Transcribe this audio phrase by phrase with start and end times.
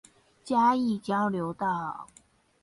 [0.43, 2.07] 嘉義交流道